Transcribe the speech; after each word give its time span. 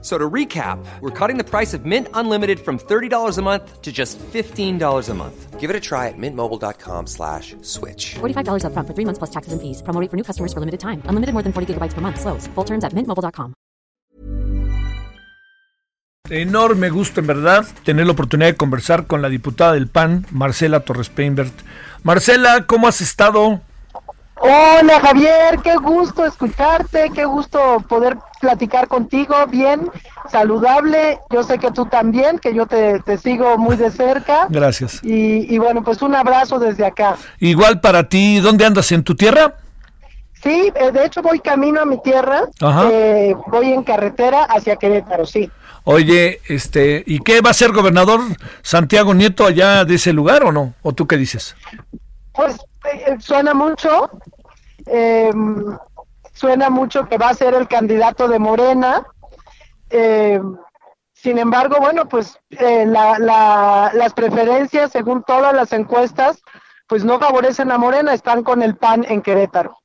So 0.00 0.16
to 0.16 0.30
recap, 0.30 0.78
we're 1.00 1.10
cutting 1.10 1.38
the 1.38 1.44
price 1.44 1.74
of 1.74 1.84
Mint 1.84 2.06
Unlimited 2.14 2.60
from 2.60 2.78
$30 2.78 3.36
a 3.36 3.42
month 3.42 3.82
to 3.82 3.90
just 3.90 4.16
$15 4.32 5.08
a 5.08 5.14
month. 5.14 5.58
Give 5.58 5.70
it 5.70 5.74
a 5.74 5.80
try 5.80 6.06
at 6.06 6.14
mintmobile.com 6.16 7.08
slash 7.08 7.56
switch. 7.62 8.14
$45 8.20 8.62
upfront 8.62 8.86
for 8.86 8.94
three 8.94 9.04
months 9.04 9.18
plus 9.18 9.30
taxes 9.30 9.52
and 9.52 9.60
fees. 9.60 9.82
Promo 9.82 10.00
rate 10.00 10.08
for 10.08 10.16
new 10.16 10.22
customers 10.22 10.52
for 10.52 10.60
limited 10.60 10.78
time. 10.78 11.02
Unlimited 11.10 11.34
more 11.34 11.42
than 11.42 11.52
40 11.52 11.74
gigabytes 11.74 11.94
per 11.94 12.00
month. 12.00 12.20
Slows. 12.20 12.46
Full 12.54 12.64
terms 12.64 12.84
at 12.84 12.92
mintmobile.com. 12.94 13.54
Enorme 16.30 16.90
gusto, 16.90 17.20
en 17.20 17.26
verdad, 17.26 17.66
tener 17.84 18.06
la 18.06 18.12
oportunidad 18.12 18.50
de 18.50 18.56
conversar 18.56 19.06
con 19.06 19.22
la 19.22 19.30
diputada 19.30 19.72
del 19.72 19.88
PAN, 19.88 20.26
Marcela 20.30 20.80
Torres 20.80 21.08
Peinbert. 21.08 21.54
Marcela, 22.02 22.66
¿cómo 22.66 22.86
has 22.86 23.00
estado? 23.00 23.62
Hola 24.40 25.00
Javier, 25.00 25.58
qué 25.62 25.76
gusto 25.76 26.24
escucharte, 26.24 27.10
qué 27.14 27.24
gusto 27.24 27.82
poder 27.88 28.18
platicar 28.40 28.86
contigo, 28.86 29.34
bien, 29.48 29.90
saludable, 30.30 31.18
yo 31.30 31.42
sé 31.42 31.58
que 31.58 31.72
tú 31.72 31.86
también, 31.86 32.38
que 32.38 32.54
yo 32.54 32.66
te, 32.66 33.00
te 33.00 33.18
sigo 33.18 33.58
muy 33.58 33.76
de 33.76 33.90
cerca. 33.90 34.46
Gracias. 34.48 35.00
Y, 35.02 35.52
y, 35.52 35.58
bueno, 35.58 35.82
pues 35.82 36.02
un 36.02 36.14
abrazo 36.14 36.58
desde 36.58 36.86
acá. 36.86 37.16
Igual 37.40 37.80
para 37.80 38.08
ti, 38.08 38.38
¿dónde 38.38 38.64
andas? 38.64 38.92
¿En 38.92 39.02
tu 39.02 39.16
tierra? 39.16 39.56
Sí, 40.42 40.72
eh, 40.74 40.92
de 40.92 41.04
hecho 41.04 41.20
voy 41.20 41.40
camino 41.40 41.80
a 41.80 41.84
mi 41.84 42.00
tierra, 42.00 42.42
eh, 42.92 43.34
voy 43.48 43.72
en 43.72 43.82
carretera 43.82 44.44
hacia 44.44 44.76
Querétaro, 44.76 45.26
sí. 45.26 45.50
Oye, 45.82 46.40
este, 46.46 47.02
¿y 47.06 47.18
qué 47.20 47.40
va 47.40 47.50
a 47.50 47.54
ser 47.54 47.72
gobernador 47.72 48.20
Santiago 48.62 49.14
Nieto 49.14 49.46
allá 49.46 49.84
de 49.84 49.96
ese 49.96 50.12
lugar 50.12 50.44
o 50.44 50.52
no? 50.52 50.74
¿O 50.82 50.92
tú 50.92 51.06
qué 51.06 51.16
dices? 51.16 51.56
Pues 52.32 52.56
suena 53.20 53.54
mucho, 53.54 54.10
eh, 54.86 55.30
suena 56.32 56.70
mucho 56.70 57.06
que 57.06 57.18
va 57.18 57.30
a 57.30 57.34
ser 57.34 57.54
el 57.54 57.68
candidato 57.68 58.28
de 58.28 58.38
Morena. 58.38 59.06
Eh, 59.90 60.40
sin 61.12 61.38
embargo, 61.38 61.76
bueno, 61.80 62.08
pues 62.08 62.38
eh, 62.50 62.86
la, 62.86 63.18
la, 63.18 63.90
las 63.94 64.12
preferencias, 64.14 64.92
según 64.92 65.24
todas 65.24 65.52
las 65.52 65.72
encuestas, 65.72 66.40
pues 66.86 67.04
no 67.04 67.18
favorecen 67.18 67.72
a 67.72 67.78
Morena, 67.78 68.14
están 68.14 68.42
con 68.42 68.62
el 68.62 68.76
PAN 68.76 69.04
en 69.08 69.20
Querétaro. 69.20 69.76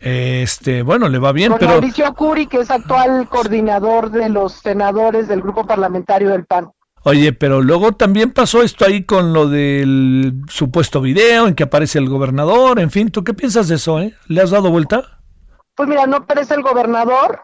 Este, 0.00 0.82
bueno, 0.82 1.10
le 1.10 1.18
va 1.18 1.32
bien, 1.32 1.50
con 1.50 1.58
pero 1.58 1.72
Mauricio 1.72 2.14
Curi, 2.14 2.46
que 2.46 2.60
es 2.60 2.70
actual 2.70 3.28
coordinador 3.28 4.10
de 4.10 4.30
los 4.30 4.54
senadores 4.54 5.28
del 5.28 5.42
grupo 5.42 5.66
parlamentario 5.66 6.30
del 6.30 6.46
PAN. 6.46 6.72
Oye, 7.02 7.32
pero 7.32 7.62
luego 7.62 7.92
también 7.92 8.30
pasó 8.30 8.62
esto 8.62 8.84
ahí 8.84 9.04
con 9.04 9.32
lo 9.32 9.48
del 9.48 10.42
supuesto 10.48 11.00
video 11.00 11.46
en 11.46 11.54
que 11.54 11.62
aparece 11.62 11.98
el 11.98 12.10
gobernador, 12.10 12.78
en 12.78 12.90
fin, 12.90 13.10
¿tú 13.10 13.24
qué 13.24 13.32
piensas 13.32 13.68
de 13.68 13.76
eso? 13.76 14.00
Eh? 14.00 14.14
¿Le 14.26 14.42
has 14.42 14.50
dado 14.50 14.70
vuelta? 14.70 15.20
Pues 15.74 15.88
mira, 15.88 16.06
no 16.06 16.18
aparece 16.18 16.54
el 16.54 16.62
gobernador, 16.62 17.40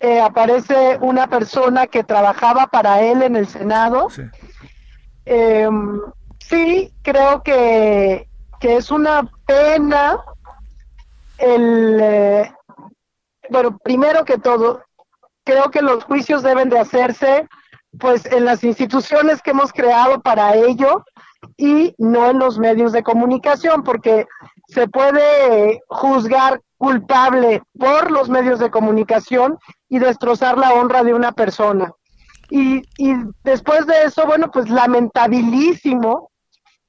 eh, 0.00 0.20
aparece 0.20 0.98
una 1.00 1.28
persona 1.28 1.86
que 1.86 2.04
trabajaba 2.04 2.66
para 2.66 3.00
él 3.00 3.22
en 3.22 3.36
el 3.36 3.46
Senado. 3.46 4.10
Sí, 4.10 4.22
eh, 5.24 5.68
sí 6.38 6.92
creo 7.00 7.42
que, 7.42 8.28
que, 8.60 8.76
es 8.76 8.90
una 8.90 9.30
pena 9.46 10.18
el... 11.38 11.98
Eh, 12.02 12.52
bueno, 13.48 13.78
primero 13.78 14.26
que 14.26 14.36
todo, 14.36 14.82
creo 15.44 15.70
que 15.70 15.80
los 15.80 16.04
juicios 16.04 16.42
deben 16.42 16.68
de 16.68 16.80
hacerse 16.80 17.48
pues 17.98 18.26
en 18.26 18.44
las 18.44 18.62
instituciones 18.64 19.42
que 19.42 19.50
hemos 19.50 19.72
creado 19.72 20.20
para 20.20 20.54
ello 20.54 21.04
y 21.56 21.94
no 21.98 22.30
en 22.30 22.38
los 22.38 22.58
medios 22.58 22.92
de 22.92 23.02
comunicación, 23.02 23.82
porque 23.82 24.26
se 24.68 24.86
puede 24.88 25.80
juzgar 25.88 26.60
culpable 26.78 27.62
por 27.78 28.10
los 28.10 28.28
medios 28.28 28.58
de 28.58 28.70
comunicación 28.70 29.58
y 29.88 29.98
destrozar 29.98 30.56
la 30.56 30.72
honra 30.72 31.02
de 31.02 31.14
una 31.14 31.32
persona. 31.32 31.92
Y, 32.48 32.82
y 32.96 33.14
después 33.44 33.86
de 33.86 34.04
eso, 34.04 34.26
bueno, 34.26 34.50
pues 34.50 34.68
lamentabilísimo 34.70 36.30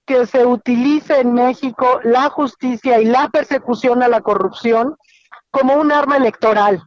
que 0.06 0.26
se 0.26 0.46
utilice 0.46 1.20
en 1.20 1.34
México 1.34 2.00
la 2.04 2.30
justicia 2.30 3.00
y 3.00 3.06
la 3.06 3.30
persecución 3.30 4.02
a 4.04 4.08
la 4.08 4.22
corrupción 4.22 4.96
como 5.52 5.76
un 5.76 5.92
arma 5.92 6.18
electoral 6.18 6.84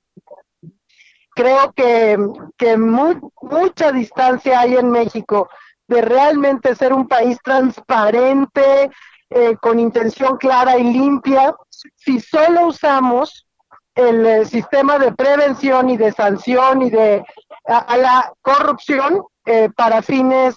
creo 1.34 1.72
que, 1.72 2.19
que 2.56 2.77
muy, 2.77 3.19
mucha 3.43 3.93
distancia 3.93 4.61
hay 4.61 4.77
en 4.77 4.91
México 4.91 5.49
de 5.87 6.00
realmente 6.00 6.75
ser 6.75 6.93
un 6.93 7.06
país 7.06 7.39
transparente, 7.43 8.91
eh, 9.31 9.56
con 9.61 9.78
intención 9.78 10.37
clara 10.37 10.78
y 10.78 10.84
limpia, 10.84 11.55
si 11.97 12.21
solo 12.21 12.69
usamos 12.69 13.47
el, 13.95 14.25
el 14.25 14.47
sistema 14.47 14.99
de 14.99 15.12
prevención 15.12 15.91
y 15.91 15.97
de 15.97 16.12
sanción 16.12 16.83
y 16.83 16.91
de 16.91 17.25
a, 17.66 17.78
a 17.78 17.97
la 17.97 18.33
corrupción 18.43 19.22
eh, 19.47 19.69
para 19.77 20.03
fines 20.03 20.55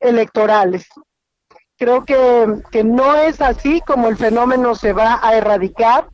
electorales. 0.00 0.86
Creo 1.76 2.04
que, 2.04 2.62
que 2.70 2.82
no 2.82 3.14
es 3.14 3.40
así 3.40 3.80
como 3.82 4.08
el 4.08 4.16
fenómeno 4.16 4.74
se 4.74 4.92
va 4.92 5.20
a 5.22 5.34
erradicar. 5.34 6.08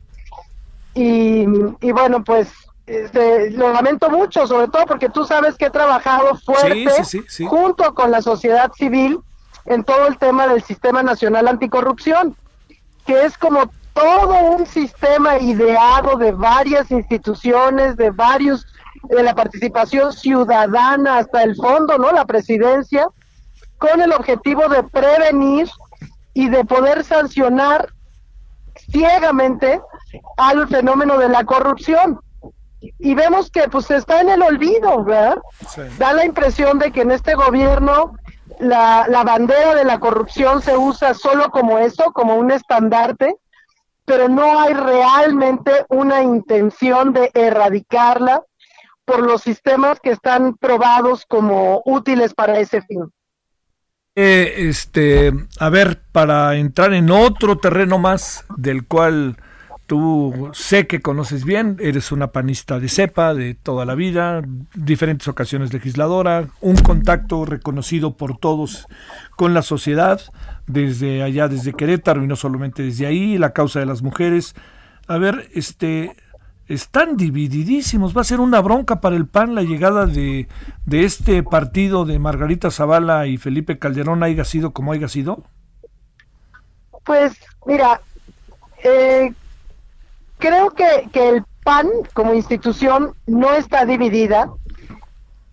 Y, 0.93 1.45
y 1.81 1.91
bueno, 1.91 2.23
pues 2.23 2.53
este, 2.87 3.49
lo 3.51 3.73
lamento 3.73 4.09
mucho, 4.09 4.45
sobre 4.45 4.67
todo 4.67 4.85
porque 4.85 5.09
tú 5.09 5.25
sabes 5.25 5.55
que 5.55 5.65
he 5.65 5.69
trabajado 5.71 6.35
fuerte 6.35 7.03
sí, 7.03 7.19
sí, 7.21 7.25
sí, 7.27 7.45
junto 7.45 7.93
con 7.95 8.11
la 8.11 8.21
sociedad 8.21 8.71
civil 8.73 9.19
en 9.65 9.83
todo 9.83 10.07
el 10.07 10.17
tema 10.17 10.47
del 10.47 10.63
Sistema 10.63 11.01
Nacional 11.01 11.47
Anticorrupción, 11.47 12.35
que 13.05 13.25
es 13.25 13.37
como 13.37 13.71
todo 13.93 14.35
un 14.51 14.65
sistema 14.67 15.39
ideado 15.39 16.17
de 16.17 16.31
varias 16.31 16.91
instituciones, 16.91 17.95
de 17.95 18.11
varios, 18.11 18.67
de 19.03 19.23
la 19.23 19.33
participación 19.33 20.13
ciudadana 20.13 21.17
hasta 21.17 21.41
el 21.43 21.55
fondo, 21.55 21.97
¿no? 21.97 22.11
La 22.11 22.25
presidencia, 22.25 23.07
con 23.77 24.01
el 24.01 24.11
objetivo 24.11 24.67
de 24.67 24.83
prevenir 24.83 25.69
y 26.33 26.49
de 26.49 26.65
poder 26.65 27.03
sancionar 27.03 27.87
ciegamente 28.91 29.81
al 30.37 30.67
fenómeno 30.67 31.17
de 31.17 31.29
la 31.29 31.43
corrupción 31.45 32.19
y 32.99 33.15
vemos 33.15 33.49
que 33.49 33.67
pues 33.69 33.89
está 33.91 34.21
en 34.21 34.29
el 34.29 34.41
olvido, 34.41 35.03
¿verdad? 35.03 35.37
Sí. 35.69 35.81
Da 35.97 36.13
la 36.13 36.25
impresión 36.25 36.79
de 36.79 36.91
que 36.91 37.01
en 37.01 37.11
este 37.11 37.35
gobierno 37.35 38.15
la, 38.59 39.05
la 39.07 39.23
bandera 39.23 39.75
de 39.75 39.85
la 39.85 39.99
corrupción 39.99 40.61
se 40.61 40.77
usa 40.77 41.13
solo 41.13 41.49
como 41.49 41.79
eso, 41.79 42.11
como 42.13 42.35
un 42.35 42.51
estandarte, 42.51 43.35
pero 44.05 44.29
no 44.29 44.59
hay 44.59 44.73
realmente 44.73 45.85
una 45.89 46.21
intención 46.21 47.13
de 47.13 47.31
erradicarla 47.33 48.43
por 49.03 49.21
los 49.21 49.41
sistemas 49.41 49.99
que 49.99 50.11
están 50.11 50.55
probados 50.55 51.25
como 51.27 51.81
útiles 51.85 52.33
para 52.33 52.59
ese 52.59 52.81
fin. 52.81 53.03
Eh, 54.15 54.69
este, 54.69 55.33
a 55.59 55.69
ver, 55.69 56.01
para 56.11 56.55
entrar 56.55 56.93
en 56.93 57.11
otro 57.11 57.57
terreno 57.57 57.99
más 57.99 58.45
del 58.55 58.87
cual 58.87 59.37
Tú 59.87 60.49
sé 60.53 60.87
que 60.87 61.01
conoces 61.01 61.45
bien, 61.45 61.77
eres 61.79 62.11
una 62.11 62.31
panista 62.31 62.79
de 62.79 62.89
cepa 62.89 63.35
de 63.35 63.53
toda 63.53 63.85
la 63.85 63.93
vida, 63.93 64.41
diferentes 64.73 65.27
ocasiones 65.27 65.73
legisladora, 65.73 66.47
un 66.59 66.75
contacto 66.75 67.45
reconocido 67.45 68.17
por 68.17 68.37
todos 68.39 68.87
con 69.35 69.53
la 69.53 69.61
sociedad, 69.61 70.19
desde 70.65 71.21
allá, 71.21 71.47
desde 71.47 71.73
Querétaro 71.73 72.23
y 72.23 72.27
no 72.27 72.35
solamente 72.35 72.81
desde 72.81 73.05
ahí, 73.05 73.37
la 73.37 73.53
causa 73.53 73.79
de 73.79 73.85
las 73.85 74.01
mujeres. 74.01 74.55
A 75.07 75.19
ver, 75.19 75.49
este, 75.53 76.15
están 76.67 77.15
divididísimos, 77.15 78.17
va 78.17 78.21
a 78.21 78.25
ser 78.25 78.39
una 78.39 78.61
bronca 78.61 79.01
para 79.01 79.15
el 79.15 79.27
PAN 79.27 79.53
la 79.53 79.61
llegada 79.61 80.07
de, 80.07 80.47
de 80.87 81.03
este 81.03 81.43
partido 81.43 82.05
de 82.05 82.17
Margarita 82.17 82.71
Zavala 82.71 83.27
y 83.27 83.37
Felipe 83.37 83.77
Calderón, 83.77 84.23
haya 84.23 84.45
sido 84.45 84.71
como 84.71 84.93
haya 84.93 85.07
sido. 85.07 85.43
Pues 87.03 87.37
mira, 87.67 88.01
eh, 88.83 89.31
creo 90.37 90.71
que, 90.71 91.09
que, 91.11 91.29
el 91.29 91.45
PAN 91.63 91.89
como 92.13 92.33
institución 92.33 93.15
no 93.25 93.53
está 93.53 93.85
dividida. 93.85 94.49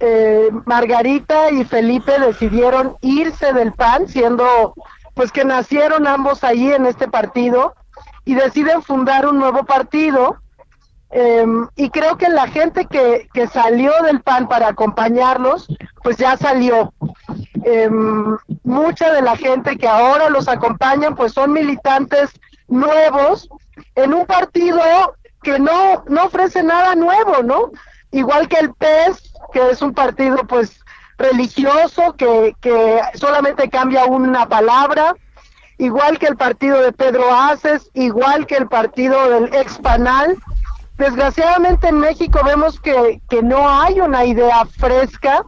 Eh, 0.00 0.50
Margarita 0.67 1.50
y 1.50 1.64
Felipe 1.64 2.19
decidieron 2.19 2.96
irse 3.00 3.52
del 3.52 3.73
PAN, 3.73 4.08
siendo 4.08 4.75
pues 5.14 5.31
que 5.31 5.44
nacieron 5.44 6.06
ambos 6.06 6.43
allí 6.43 6.73
en 6.73 6.87
este 6.87 7.06
partido 7.06 7.75
y 8.25 8.34
deciden 8.34 8.82
fundar 8.82 9.26
un 9.26 9.38
nuevo 9.38 9.64
partido. 9.64 10.37
Eh, 11.11 11.44
y 11.76 11.90
creo 11.90 12.17
que 12.17 12.28
la 12.31 12.49
gente 12.49 12.87
que, 12.87 13.28
que, 13.35 13.46
salió 13.46 13.93
del 14.02 14.23
PAN 14.23 14.49
para 14.49 14.69
acompañarlos, 14.69 15.69
pues 16.02 16.17
ya 16.17 16.37
salió. 16.37 16.93
Eh, 17.64 17.90
mucha 18.64 19.12
de 19.12 19.23
la 19.23 19.37
gente 19.37 19.76
que 19.76 19.87
ahora 19.87 20.31
los 20.31 20.49
acompañan, 20.49 21.14
pues 21.14 21.32
son 21.32 21.52
militantes 21.52 22.31
nuevos 22.67 23.49
en 23.94 24.15
un 24.15 24.27
partido 24.27 24.81
que 25.43 25.59
no, 25.59 26.05
no 26.09 26.25
ofrece 26.25 26.62
nada 26.62 26.94
nuevo, 26.94 27.43
¿no? 27.43 27.71
igual 28.12 28.49
que 28.49 28.59
el 28.59 28.73
PES, 28.75 29.33
que 29.53 29.71
es 29.71 29.83
un 29.83 29.93
partido 29.93 30.37
pues 30.47 30.81
religioso 31.19 32.15
que, 32.17 32.55
que 32.61 33.00
solamente 33.15 33.69
cambia 33.69 34.05
una 34.05 34.49
palabra, 34.49 35.15
igual 35.79 36.19
que 36.19 36.27
el 36.27 36.37
partido 36.37 36.81
de 36.81 36.93
Pedro 36.93 37.35
Aces, 37.35 37.91
igual 37.94 38.47
que 38.47 38.56
el 38.56 38.69
partido 38.69 39.31
del 39.31 39.55
expanal. 39.55 40.37
Desgraciadamente 40.99 41.88
en 41.88 41.99
México 41.99 42.41
vemos 42.45 42.79
que, 42.79 43.21
que 43.29 43.43
no 43.43 43.69
hay 43.69 44.00
una 44.00 44.25
idea 44.25 44.65
fresca, 44.67 45.45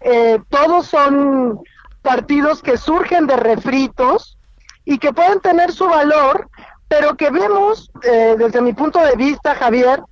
eh, 0.00 0.40
todos 0.48 0.86
son 0.86 1.60
partidos 2.02 2.62
que 2.62 2.78
surgen 2.78 3.26
de 3.26 3.36
refritos 3.36 4.38
y 4.84 4.98
que 4.98 5.12
pueden 5.12 5.40
tener 5.40 5.72
su 5.72 5.86
valor, 5.86 6.48
pero 6.88 7.16
que 7.16 7.30
vemos, 7.30 7.90
eh, 8.02 8.34
desde 8.38 8.60
mi 8.62 8.72
punto 8.72 8.98
de 8.98 9.14
vista, 9.16 9.54
Javier, 9.54 10.02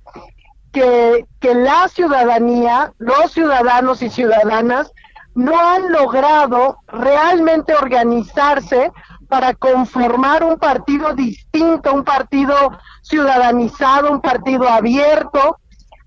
que, 0.71 1.25
que 1.39 1.55
la 1.55 1.87
ciudadanía, 1.87 2.93
los 2.97 3.31
ciudadanos 3.31 4.01
y 4.01 4.09
ciudadanas, 4.09 4.91
no 5.33 5.59
han 5.59 5.91
logrado 5.91 6.79
realmente 6.87 7.75
organizarse 7.75 8.91
para 9.27 9.53
conformar 9.53 10.43
un 10.43 10.57
partido 10.57 11.13
distinto, 11.13 11.93
un 11.93 12.03
partido 12.03 12.55
ciudadanizado, 13.01 14.11
un 14.11 14.21
partido 14.21 14.67
abierto, 14.67 15.57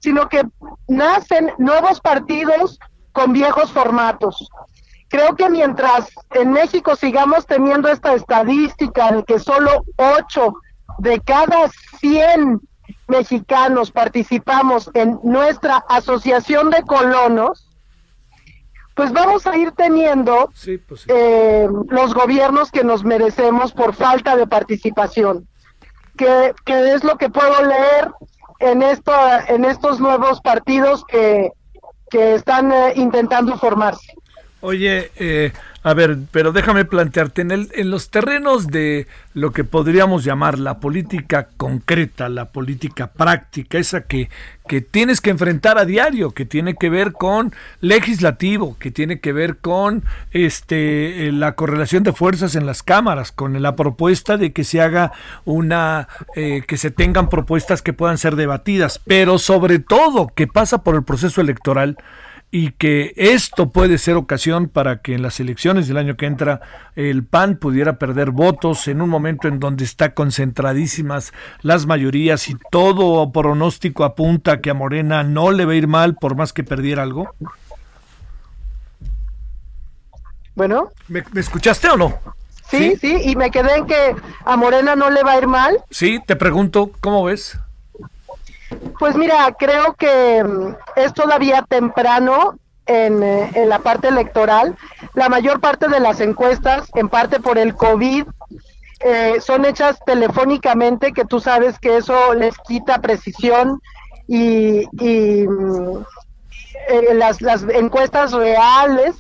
sino 0.01 0.29
que 0.29 0.43
nacen 0.89 1.53
nuevos 1.59 2.01
partidos 2.01 2.79
con 3.13 3.33
viejos 3.33 3.71
formatos. 3.71 4.49
Creo 5.11 5.35
que 5.35 5.51
mientras 5.51 6.09
en 6.31 6.53
México 6.53 6.95
sigamos 6.95 7.45
teniendo 7.45 7.89
esta 7.89 8.15
estadística 8.15 9.11
de 9.11 9.25
que 9.25 9.41
solo 9.41 9.85
8 9.97 10.55
de 10.99 11.21
cada 11.21 11.69
100 11.99 12.61
mexicanos 13.09 13.91
participamos 13.91 14.89
en 14.95 15.19
nuestra 15.25 15.85
asociación 15.89 16.71
de 16.71 16.83
colonos, 16.83 17.69
pues 18.95 19.13
vamos 19.13 19.49
a 19.49 19.57
ir 19.57 19.73
teniendo 19.73 20.49
pues 20.87 21.07
eh, 21.09 21.69
los 21.89 22.15
gobiernos 22.15 22.71
que 22.71 22.85
nos 22.85 23.03
merecemos 23.03 23.73
por 23.73 23.95
falta 23.95 24.37
de 24.37 24.47
participación. 24.47 25.49
Que, 26.17 26.55
es 26.67 27.03
lo 27.03 27.19
que 27.19 27.31
puedo 27.31 27.65
leer 27.65 28.13
en, 28.61 28.83
esto, 28.83 29.13
en 29.49 29.65
estos 29.65 29.99
nuevos 29.99 30.41
partidos 30.41 31.05
que, 31.07 31.51
que 32.11 32.35
están 32.35 32.71
eh, 32.71 32.93
intentando 32.95 33.57
formarse. 33.57 34.13
Oye, 34.63 35.11
eh, 35.17 35.53
a 35.83 35.95
ver, 35.95 36.19
pero 36.31 36.53
déjame 36.53 36.85
plantearte, 36.85 37.41
en, 37.41 37.51
el, 37.51 37.71
en 37.75 37.91
los 37.91 38.11
terrenos 38.11 38.67
de 38.67 39.07
lo 39.33 39.53
que 39.53 39.65
podríamos 39.65 40.23
llamar 40.23 40.59
la 40.59 40.79
política 40.79 41.49
concreta, 41.57 42.29
la 42.29 42.51
política 42.51 43.07
práctica, 43.07 43.79
esa 43.79 44.03
que, 44.03 44.29
que 44.69 44.83
tienes 44.83 45.23
que 45.23 45.31
enfrentar 45.31 45.79
a 45.79 45.87
diario, 45.87 46.33
que 46.33 46.45
tiene 46.45 46.75
que 46.75 46.91
ver 46.91 47.15
con 47.15 47.55
legislativo, 47.81 48.77
que 48.79 48.91
tiene 48.91 49.21
que 49.21 49.33
ver 49.33 49.57
con 49.57 50.05
este 50.33 51.29
eh, 51.29 51.33
la 51.33 51.53
correlación 51.53 52.03
de 52.03 52.13
fuerzas 52.13 52.55
en 52.55 52.67
las 52.67 52.83
cámaras, 52.83 53.33
con 53.33 53.63
la 53.63 53.77
propuesta 53.77 54.37
de 54.37 54.53
que 54.53 54.65
se 54.65 54.83
haga 54.83 55.13
una, 55.47 56.09
eh, 56.37 56.65
que 56.69 56.77
se 56.77 56.91
tengan 56.91 57.31
propuestas 57.31 57.81
que 57.81 57.95
puedan 57.95 58.19
ser 58.19 58.37
debatidas, 58.37 59.01
pero 59.07 59.39
sobre 59.39 59.79
todo 59.79 60.27
que 60.35 60.47
pasa 60.47 60.83
por 60.83 60.97
el 60.97 61.05
proceso 61.05 61.41
electoral 61.41 61.97
y 62.53 62.73
que 62.73 63.13
esto 63.17 63.71
puede 63.71 63.99
ser 63.99 64.17
ocasión 64.17 64.69
para 64.69 65.03
que 65.03 65.15
en 65.15 65.23
las 65.23 65.39
elecciones 65.39 65.87
del 65.87 65.99
año 65.99 66.17
que 66.17 66.27
entra 66.27 66.61
el 66.97 67.25
PAN 67.25 67.57
pudiera 67.57 67.99
perder 67.99 68.31
votos 68.31 68.89
en 68.89 69.01
un 69.01 69.09
momento 69.09 69.47
en 69.47 69.61
donde 69.61 69.85
está 69.85 70.15
concentradísimas 70.15 71.33
las 71.63 71.87
mayorías 71.87 72.49
y 72.49 72.57
todo 72.71 73.31
pronóstico 73.31 74.05
apunta 74.05 74.61
que 74.61 74.71
a 74.71 74.75
Morena 74.75 75.23
no 75.23 75.53
le 75.53 75.65
va 75.65 75.73
a 75.73 75.77
ir 75.77 75.87
mal 75.87 76.17
por 76.17 76.35
más 76.35 76.53
que 76.53 76.65
perdiera 76.65 77.05
algo? 77.05 77.35
Bueno. 80.57 80.91
¿Me, 81.09 81.23
escuchaste 81.37 81.89
o 81.89 81.97
no? 81.97 82.19
Sí, 82.69 82.97
sí, 83.01 83.17
y 83.25 83.37
me 83.37 83.51
quedé 83.51 83.77
en 83.77 83.87
que 83.87 84.17
a 84.45 84.57
Morena 84.57 84.97
no 84.97 85.11
le 85.11 85.23
va 85.23 85.33
a 85.33 85.39
ir 85.39 85.47
mal. 85.47 85.79
Sí, 85.91 86.21
te 86.27 86.37
pregunto, 86.37 86.91
¿cómo 87.01 87.25
ves? 87.25 87.59
Pues 89.01 89.17
mira, 89.17 89.57
creo 89.59 89.95
que 89.95 90.45
mm, 90.45 90.77
es 90.95 91.15
todavía 91.15 91.65
temprano 91.67 92.59
en, 92.85 93.23
eh, 93.23 93.51
en, 93.55 93.71
la 93.71 93.79
parte 93.79 94.09
electoral. 94.09 94.77
La 95.15 95.31
mayor 95.31 95.59
parte 95.59 95.89
de 95.89 96.01
las 96.01 96.21
encuestas, 96.21 96.87
en 96.95 97.09
parte 97.09 97.41
por 97.41 97.57
el 97.57 97.75
COVID, 97.75 98.27
eh, 99.01 99.41
son 99.41 99.65
hechas 99.65 99.99
telefónicamente, 100.05 101.15
que 101.15 101.25
tú 101.25 101.41
sabes 101.41 101.79
que 101.79 101.97
eso 101.97 102.35
les 102.35 102.55
quita 102.59 103.01
precisión 103.01 103.81
y, 104.29 104.87
mm, 104.93 105.97
eh, 106.91 107.15
las, 107.15 107.41
las, 107.41 107.63
encuestas 107.63 108.33
reales 108.33 109.17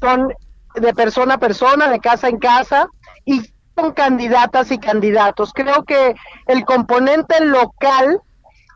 son 0.00 0.32
de 0.76 0.94
persona 0.94 1.34
a 1.34 1.38
persona, 1.38 1.88
de 1.88 1.98
casa 1.98 2.28
en 2.28 2.38
casa 2.38 2.86
y 3.24 3.42
con 3.74 3.90
candidatas 3.92 4.70
y 4.70 4.78
candidatos. 4.78 5.52
Creo 5.52 5.82
que 5.82 6.14
el 6.46 6.64
componente 6.64 7.44
local 7.44 8.22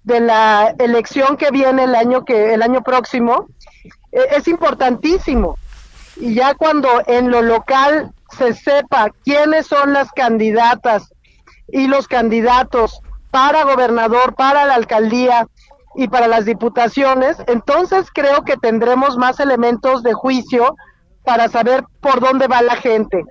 de 0.05 0.21
la 0.21 0.75
elección 0.79 1.37
que 1.37 1.51
viene 1.51 1.85
el 1.85 1.95
año 1.95 2.25
que 2.25 2.55
el 2.55 2.63
año 2.63 2.83
próximo 2.83 3.49
e, 4.13 4.21
es 4.37 4.47
importantísimo 4.49 5.57
y 6.17 6.35
ya 6.35 6.55
cuando 6.55 6.89
en 7.07 7.31
lo 7.31 7.43
local 7.43 8.13
se 8.37 8.55
sepa 8.55 9.11
quiénes 9.25 9.67
son 9.67 9.93
las 9.93 10.13
candidatas 10.13 11.13
y 11.69 11.87
los 11.87 12.07
candidatos 12.07 13.01
para 13.31 13.65
gobernador, 13.65 14.35
para 14.35 14.65
la 14.65 14.75
alcaldía 14.75 15.49
y 15.97 16.09
para 16.09 16.29
las 16.29 16.45
diputaciones, 16.45 17.37
entonces 17.47 18.09
creo 18.13 18.45
que 18.45 18.57
tendremos 18.57 19.17
más 19.17 19.41
elementos 19.41 20.03
de 20.03 20.13
juicio 20.13 20.77
para 21.25 21.49
saber 21.49 21.85
por 22.01 22.21
dónde 22.21 22.47
va 22.47 22.63
la 22.63 22.77
gente. 22.77 23.25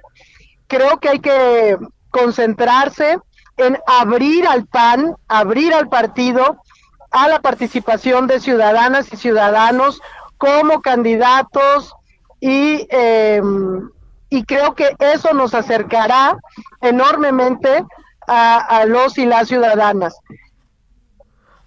Creo 0.68 1.00
que 1.00 1.10
hay 1.10 1.20
que 1.20 1.78
concentrarse 2.10 3.18
en 3.58 3.78
abrir 3.86 4.48
al 4.48 4.66
PAN, 4.66 5.16
abrir 5.28 5.74
al 5.74 5.90
partido 5.90 6.58
a 7.12 7.28
la 7.28 7.42
participación 7.42 8.28
de 8.28 8.40
ciudadanas 8.40 9.12
y 9.14 9.18
ciudadanos 9.18 10.02
como 10.38 10.82
candidatos 10.82 11.94
y, 12.40 12.88
em, 12.90 13.90
y 14.30 14.44
creo 14.44 14.74
que 14.74 14.96
eso 15.00 15.34
nos 15.34 15.54
acercará 15.54 16.38
enormemente 16.82 17.86
a, 18.28 18.86
los 18.88 19.18
y 19.18 19.26
las 19.26 19.48
ciudadanas. 19.48 20.16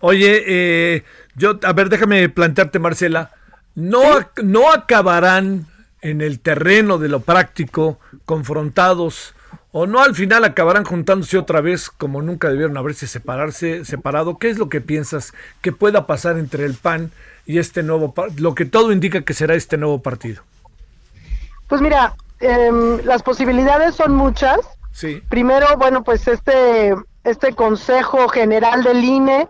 Oye, 0.01 0.43
eh, 0.47 1.05
yo, 1.37 1.59
a 1.63 1.73
ver, 1.73 1.91
déjame 1.91 2.29
plantearte, 2.29 2.79
Marcela, 2.79 3.31
no, 3.75 4.03
no 4.43 4.73
acabarán 4.73 5.67
en 6.01 6.21
el 6.21 6.41
terreno 6.41 6.99
de 6.99 7.09
lo 7.09 7.21
práctico 7.21 7.99
confrontados 8.25 9.35
o 9.79 9.87
no 9.87 10.01
al 10.01 10.15
final 10.15 10.43
acabarán 10.45 10.87
juntándose 10.87 11.37
otra 11.37 11.61
vez 11.61 11.91
como 11.91 12.23
nunca 12.23 12.49
debieron 12.49 12.79
haberse 12.79 13.07
separarse, 13.07 13.85
separado. 13.85 14.39
¿Qué 14.39 14.49
es 14.49 14.57
lo 14.57 14.71
que 14.71 14.81
piensas 14.81 15.35
que 15.61 15.71
pueda 15.71 16.07
pasar 16.07 16.39
entre 16.39 16.65
el 16.65 16.73
PAN 16.73 17.11
y 17.45 17.59
este 17.59 17.83
nuevo, 17.83 18.15
lo 18.39 18.55
que 18.55 18.65
todo 18.65 18.91
indica 18.91 19.21
que 19.21 19.35
será 19.35 19.55
este 19.55 19.77
nuevo 19.77 20.01
partido? 20.01 20.43
Pues 21.69 21.83
mira, 21.83 22.15
em, 22.41 23.05
las 23.05 23.23
posibilidades 23.23 23.95
son 23.95 24.15
muchas. 24.15 24.61
Sí. 24.93 25.23
Primero, 25.29 25.67
bueno, 25.77 26.03
pues 26.03 26.27
este, 26.27 26.95
este 27.25 27.53
Consejo 27.53 28.29
General 28.29 28.83
del 28.83 29.05
INE 29.05 29.47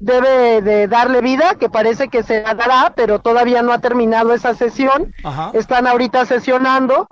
debe 0.00 0.62
de 0.62 0.88
darle 0.88 1.20
vida, 1.20 1.56
que 1.56 1.68
parece 1.68 2.08
que 2.08 2.22
se 2.22 2.40
dará, 2.40 2.94
pero 2.96 3.18
todavía 3.18 3.60
no 3.60 3.74
ha 3.74 3.80
terminado 3.80 4.32
esa 4.32 4.54
sesión. 4.54 5.12
Están 5.52 5.86
ahorita 5.86 6.24
sesionando 6.24 7.08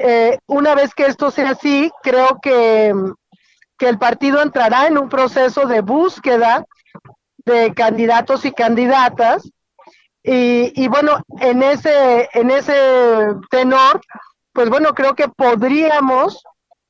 eh, 0.00 0.38
una 0.46 0.74
vez 0.74 0.94
que 0.94 1.06
esto 1.06 1.30
sea 1.30 1.50
así, 1.50 1.90
creo 2.02 2.38
que, 2.42 2.94
que 3.78 3.88
el 3.88 3.98
partido 3.98 4.42
entrará 4.42 4.86
en 4.86 4.98
un 4.98 5.08
proceso 5.08 5.66
de 5.66 5.80
búsqueda 5.80 6.64
de 7.44 7.72
candidatos 7.74 8.44
y 8.44 8.52
candidatas. 8.52 9.48
Y, 10.22 10.72
y, 10.74 10.88
bueno, 10.88 11.20
en 11.40 11.62
ese, 11.62 12.28
en 12.32 12.50
ese 12.50 12.74
tenor, 13.48 14.00
pues 14.52 14.68
bueno, 14.68 14.92
creo 14.92 15.14
que 15.14 15.28
podríamos 15.28 16.42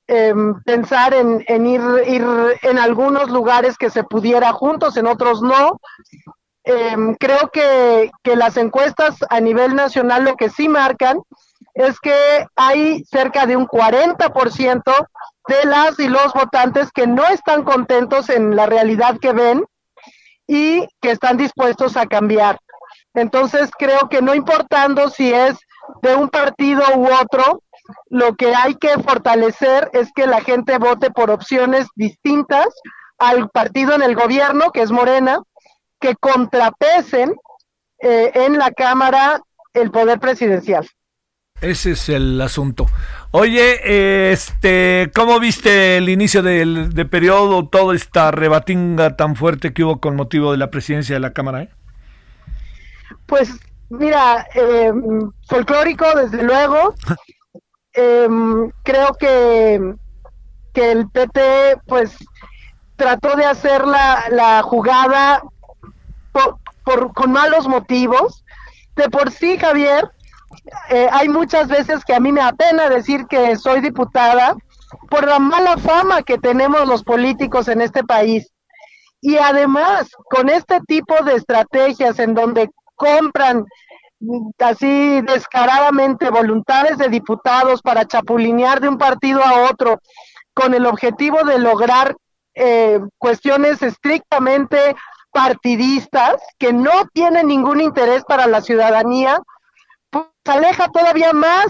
em, 0.07 0.55
pensar 0.63 1.13
en, 1.13 1.45
en 1.47 1.67
ir, 1.67 1.83
ir, 2.07 2.25
en 2.63 2.79
algunos 2.79 3.29
lugares 3.29 3.77
que 3.77 3.91
se 3.91 4.05
pudiera 4.05 4.53
juntos, 4.53 4.97
en 4.97 5.07
otros 5.07 5.43
no. 5.43 5.79
Em, 6.65 7.15
creo 7.15 7.51
que, 7.53 8.11
que 8.23 8.37
las 8.37 8.57
encuestas 8.57 9.17
a 9.29 9.39
nivel 9.41 9.75
nacional 9.75 10.25
lo 10.25 10.37
que 10.37 10.49
sí 10.49 10.69
marcan 10.69 11.21
es 11.77 12.01
que 12.01 12.47
hay 12.57 13.05
cerca 13.05 13.47
de 13.47 13.55
un 13.55 13.67
40% 13.69 14.83
de 15.47 15.65
las 15.67 15.99
y 16.01 16.09
los 16.09 16.33
votantes 16.33 16.91
que 16.91 17.07
no 17.07 17.25
están 17.27 17.65
contentos 17.65 18.31
en 18.31 18.57
la 18.57 18.65
realidad 18.65 19.19
que 19.21 19.33
ven 19.33 19.65
y 20.47 20.89
que 21.03 21.11
están 21.11 21.37
dispuestos 21.37 21.99
a 21.99 22.07
cambiar. 22.07 22.59
Entonces 23.13 23.71
creo 23.79 24.09
que 24.09 24.23
no 24.23 24.35
importando 24.35 25.11
si 25.11 25.33
es 25.33 25.59
de 26.01 26.15
un 26.17 26.31
partido 26.31 26.83
u 26.97 27.09
otro, 27.13 27.63
lo 28.09 28.35
que 28.37 28.55
hay 28.55 28.75
que 28.77 28.99
fortalecer 28.99 29.91
es 29.93 30.11
que 30.15 30.27
la 30.27 30.41
gente 30.41 30.79
vote 30.79 31.11
por 31.11 31.31
opciones 31.31 31.89
distintas 31.95 32.69
al 33.19 33.51
partido 33.51 33.95
en 33.95 34.03
el 34.03 34.17
gobierno, 34.17 34.73
que 34.73 34.81
es 34.81 34.91
Morena, 34.91 35.41
que 36.01 36.17
contrapesen 36.17 37.37
eh, 37.99 38.33
en 38.35 38.59
la 38.59 38.71
Cámara 38.71 39.43
el 39.75 39.91
poder 39.91 40.19
presidencial. 40.19 40.89
Ese 41.61 41.93
es 41.93 42.09
el 42.09 42.41
asunto. 42.41 42.87
Oye, 43.31 44.31
este, 44.33 45.11
¿cómo 45.15 45.41
viste 45.41 45.97
el 45.97 46.09
inicio 46.09 46.43
del 46.43 46.93
de 46.93 47.05
periodo, 47.07 47.69
toda 47.69 47.95
esta 47.95 48.31
rebatinga 48.31 49.17
tan 49.17 49.37
fuerte 49.37 49.73
que 49.73 49.85
hubo 49.85 50.01
con 50.01 50.17
motivo 50.17 50.53
de 50.53 50.59
la 50.59 50.71
presidencia 50.71 51.17
de 51.17 51.21
la 51.21 51.33
Cámara? 51.33 51.63
Eh? 51.63 51.71
Pues 53.27 53.51
mira, 53.89 54.47
eh, 54.55 54.93
folclórico 55.49 56.07
desde 56.15 56.43
luego. 56.43 56.95
Em, 57.99 58.71
creo 58.83 59.15
que, 59.19 59.95
que 60.75 60.93
el 60.93 61.09
PT 61.09 61.79
pues 61.87 62.15
trató 62.97 63.35
de 63.37 63.47
hacer 63.47 63.87
la, 63.87 64.25
la 64.31 64.63
jugada 64.63 65.43
por, 66.85 67.13
con 67.15 67.33
malos 67.33 67.67
motivos. 67.67 68.45
De 68.97 69.09
por 69.09 69.31
sí, 69.31 69.57
Javier, 69.59 70.11
eh, 70.91 71.09
hay 71.13 71.29
muchas 71.29 71.69
veces 71.69 72.05
que 72.05 72.15
a 72.15 72.21
mí 72.21 72.33
me 72.33 72.41
apena 72.41 72.89
decir 72.89 73.27
que 73.27 73.57
soy 73.57 73.81
diputada 73.81 74.57
por 75.09 75.27
la 75.27 75.39
mala 75.39 75.77
fama 75.77 76.23
que 76.23 76.39
tenemos 76.39 76.87
los 76.87 77.03
políticos 77.03 77.69
en 77.69 77.81
este 77.81 78.05
país. 78.05 78.53
Y 79.21 79.37
además, 79.37 80.11
con 80.31 80.49
este 80.49 80.81
tipo 80.87 81.15
de 81.25 81.35
estrategias 81.35 82.19
en 82.19 82.35
donde 82.35 82.71
compran 82.95 83.65
así 84.59 85.21
descaradamente 85.23 86.31
voluntades 86.31 86.99
de 86.99 87.09
diputados 87.09 87.83
para 87.83 88.07
chapulinear 88.07 88.81
de 88.81 88.89
un 88.89 88.99
partido 88.99 89.45
a 89.45 89.71
otro 89.71 90.01
con 90.55 90.73
el 90.75 90.87
objetivo 90.87 91.45
de 91.45 91.59
lograr 91.59 92.17
eh, 92.55 93.01
cuestiones 93.19 93.83
estrictamente 93.83 94.97
partidistas 95.31 96.37
que 96.59 96.73
no 96.73 97.07
tienen 97.13 97.49
ningún 97.49 97.83
interés 97.83 98.25
para 98.25 98.47
la 98.47 98.63
ciudadanía, 98.63 99.39
pues 100.47 100.57
aleja 100.57 100.89
todavía 100.89 101.33
más 101.33 101.67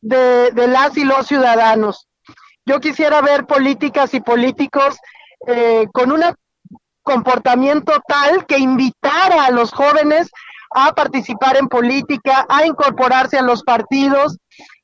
de, 0.00 0.52
las 0.66 0.96
y 0.96 1.04
los 1.04 1.26
ciudadanos. 1.26 2.08
Yo 2.66 2.80
quisiera 2.80 3.20
ver 3.20 3.46
políticas 3.46 4.12
y 4.14 4.20
políticos 4.20 4.96
eh, 5.46 5.86
con 5.92 6.10
un 6.10 6.22
comportamiento 7.02 7.92
tal 8.06 8.44
que 8.46 8.58
invitara 8.58 9.44
a 9.44 9.50
los 9.50 9.72
jóvenes 9.72 10.30
a 10.74 10.92
participar 10.94 11.56
en 11.56 11.68
política, 11.68 12.46
a 12.48 12.66
incorporarse 12.66 13.38
a 13.38 13.42
los 13.42 13.62
partidos 13.62 14.36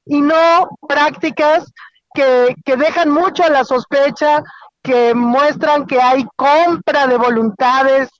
y 0.05 0.21
no 0.21 0.69
prácticas 0.89 1.73
que, 2.15 2.55
que 2.65 2.77
dejan 2.77 3.11
mucho 3.11 3.45
a 3.45 3.51
la 3.51 3.65
sospecha, 3.65 4.43
que 4.83 5.15
muestran 5.15 5.87
que 5.87 6.01
hay 6.01 6.25
compra 6.37 7.07
de 7.07 7.17
voluntades 7.17 8.11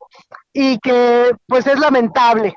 y 0.53 0.79
que 0.79 1.31
pues 1.47 1.67
es 1.67 1.79
lamentable. 1.79 2.55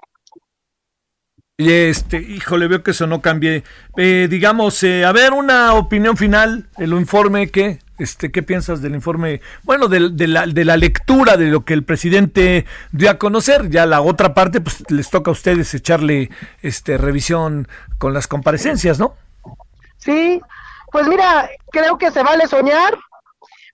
Y 1.61 1.71
este, 1.71 2.17
híjole, 2.17 2.67
veo 2.67 2.81
que 2.81 2.89
eso 2.89 3.05
no 3.05 3.21
cambie. 3.21 3.63
Eh, 3.95 4.27
digamos, 4.27 4.81
eh, 4.81 5.05
a 5.05 5.11
ver, 5.11 5.31
una 5.31 5.75
opinión 5.75 6.17
final, 6.17 6.67
el 6.79 6.91
informe 6.93 7.51
que, 7.51 7.77
este, 7.99 8.31
¿qué 8.31 8.41
piensas 8.41 8.81
del 8.81 8.95
informe? 8.95 9.41
Bueno, 9.61 9.87
de, 9.87 10.27
la, 10.27 10.47
de 10.47 10.65
la 10.65 10.75
lectura 10.75 11.37
de 11.37 11.45
lo 11.45 11.63
que 11.63 11.75
el 11.75 11.83
presidente 11.83 12.65
dio 12.91 13.11
a 13.11 13.19
conocer. 13.19 13.69
Ya 13.69 13.85
la 13.85 14.01
otra 14.01 14.33
parte, 14.33 14.59
pues 14.59 14.83
les 14.89 15.11
toca 15.11 15.29
a 15.29 15.33
ustedes 15.33 15.71
echarle 15.75 16.31
este 16.63 16.97
revisión 16.97 17.67
con 17.99 18.11
las 18.11 18.27
comparecencias, 18.27 18.97
¿no? 18.97 19.13
Sí, 19.97 20.41
pues 20.91 21.07
mira, 21.07 21.47
creo 21.71 21.99
que 21.99 22.09
se 22.09 22.23
vale 22.23 22.47
soñar 22.47 22.97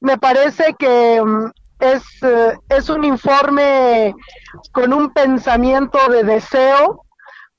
me 0.01 0.17
parece 0.17 0.75
que 0.77 1.22
mm, 1.24 1.51
es, 1.79 2.03
eh, 2.22 2.58
es 2.70 2.89
un 2.89 3.03
informe 3.03 4.13
con 4.72 4.94
un 4.94 5.12
pensamiento 5.12 5.98
de 6.10 6.24
deseo, 6.24 7.06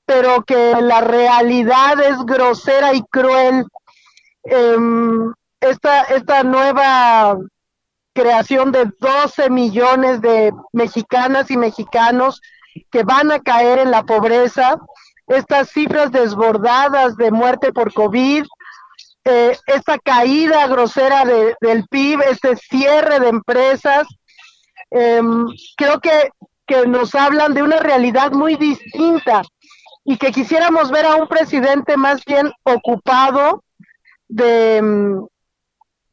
pero 0.09 0.41
que 0.43 0.73
la 0.81 1.01
realidad 1.01 2.01
es 2.01 2.17
grosera 2.25 2.95
y 2.95 3.03
cruel. 3.11 3.63
Em, 4.41 5.31
esta, 5.61 6.01
esta 6.01 6.41
nueva 6.41 7.37
creación 8.15 8.71
de 8.71 8.91
12 8.99 9.51
millones 9.51 10.19
de 10.19 10.51
mexicanas 10.73 11.51
y 11.51 11.57
mexicanos 11.57 12.41
que 12.91 13.03
van 13.03 13.31
a 13.31 13.39
caer 13.39 13.77
en 13.77 13.91
la 13.91 14.01
pobreza, 14.01 14.79
estas 15.27 15.69
cifras 15.69 16.11
desbordadas 16.11 17.15
de 17.15 17.29
muerte 17.29 17.71
por 17.71 17.93
COVID, 17.93 18.45
eh, 19.25 19.55
esta 19.67 19.99
caída 19.99 20.65
grosera 20.65 21.23
del 21.23 21.85
PIB, 21.87 22.21
este 22.31 22.55
cierre 22.55 23.19
de 23.19 23.27
empresas, 23.27 24.07
em, 24.89 25.45
creo 25.77 25.99
que, 25.99 26.31
que 26.65 26.87
nos 26.87 27.13
hablan 27.13 27.53
de 27.53 27.61
una 27.61 27.77
realidad 27.77 28.31
muy 28.31 28.55
distinta 28.55 29.43
y 30.09 30.17
que 30.17 30.31
quisiéramos 30.31 30.89
ver 30.89 31.05
a 31.05 31.17
un 31.17 31.27
presidente 31.27 31.95
más 31.95 32.25
bien 32.25 32.51
ocupado 32.63 33.63
de, 34.27 34.77
em, 34.77 35.27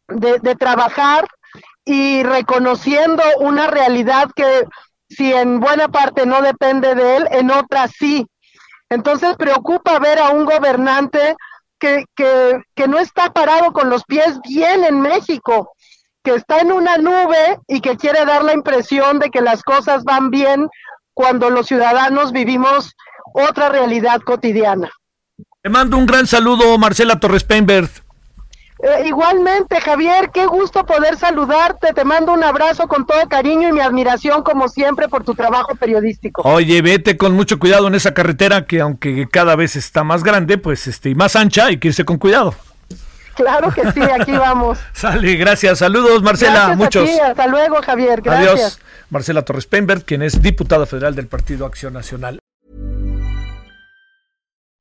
de, 0.08 0.38
de, 0.38 0.54
trabajar 0.54 1.26
y 1.82 2.22
reconociendo 2.22 3.22
una 3.40 3.68
realidad 3.68 4.28
que 4.36 4.64
si 5.08 5.32
en 5.32 5.60
buena 5.60 5.88
parte 5.88 6.26
no 6.26 6.42
depende 6.42 6.94
de 6.94 7.16
él, 7.16 7.28
en 7.30 7.50
otra 7.50 7.88
sí. 7.88 8.26
Entonces 8.90 9.34
preocupa 9.38 9.98
ver 9.98 10.18
a 10.18 10.28
un 10.28 10.44
gobernante 10.44 11.34
que, 11.78 12.04
que, 12.14 12.60
que 12.74 12.88
no 12.88 12.98
está 12.98 13.32
parado 13.32 13.72
con 13.72 13.88
los 13.88 14.04
pies 14.04 14.38
bien 14.46 14.84
en 14.84 15.00
México, 15.00 15.72
que 16.22 16.34
está 16.34 16.60
en 16.60 16.70
una 16.70 16.98
nube 16.98 17.60
y 17.66 17.80
que 17.80 17.96
quiere 17.96 18.26
dar 18.26 18.44
la 18.44 18.52
impresión 18.52 19.20
de 19.20 19.30
que 19.30 19.40
las 19.40 19.62
cosas 19.62 20.04
van 20.04 20.28
bien 20.28 20.68
cuando 21.14 21.48
los 21.48 21.66
ciudadanos 21.66 22.30
vivimos 22.32 22.94
otra 23.33 23.68
realidad 23.68 24.21
cotidiana. 24.21 24.90
Te 25.62 25.71
mando 25.71 25.97
un 25.97 26.06
gran 26.06 26.26
saludo, 26.26 26.78
Marcela 26.78 27.18
Torres 27.18 27.45
Peinbert. 27.45 27.90
Eh, 28.83 29.06
igualmente, 29.06 29.80
Javier, 29.80 30.30
qué 30.33 30.47
gusto 30.47 30.85
poder 30.85 31.16
saludarte. 31.16 31.95
Te 31.95 32.04
mando 32.04 32.33
un 32.33 32.45
abrazo 32.45 32.87
con 32.87 33.06
todo 33.06 33.26
cariño 33.28 33.68
y 33.68 33.73
mi 33.73 33.80
admiración, 33.80 34.42
como 34.42 34.68
siempre, 34.68 35.09
por 35.09 35.25
tu 35.25 35.35
trabajo 35.35 35.75
periodístico. 35.76 36.42
Oye, 36.42 36.83
vete 36.83 37.16
con 37.16 37.33
mucho 37.33 37.59
cuidado 37.59 37.88
en 37.88 37.95
esa 37.95 38.12
carretera 38.12 38.66
que, 38.66 38.80
aunque 38.80 39.26
cada 39.30 39.56
vez 39.56 39.76
está 39.76 40.04
más 40.04 40.23
grande, 40.23 40.59
pues 40.59 40.87
este, 40.87 41.11
y 41.11 41.14
más 41.14 41.37
ancha, 41.37 41.66
hay 41.66 41.78
que 41.78 41.88
irse 41.88 42.04
con 42.04 42.18
cuidado. 42.18 42.54
Claro 43.35 43.73
que 43.73 43.90
sí, 43.92 44.00
aquí 44.02 44.33
vamos. 44.37 44.78
Sale, 44.92 45.37
gracias. 45.37 45.78
Saludos, 45.78 46.23
Marcela. 46.23 46.76
muchos. 46.76 47.09
hasta 47.21 47.47
luego, 47.47 47.76
Javier. 47.83 48.21
Gracias. 48.21 48.52
Adiós. 48.52 48.80
Marcela 49.09 49.42
Torres 49.42 49.66
Peinbert, 49.66 50.04
quien 50.04 50.23
es 50.23 50.42
diputada 50.42 50.85
federal 50.85 51.14
del 51.14 51.28
Partido 51.28 51.64
Acción 51.64 51.95
Nacional. 51.95 52.40